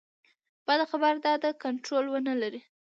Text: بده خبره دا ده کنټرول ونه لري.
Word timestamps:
بده 0.65 0.85
خبره 0.91 1.19
دا 1.25 1.33
ده 1.43 1.49
کنټرول 1.63 2.05
ونه 2.09 2.33
لري. 2.41 2.61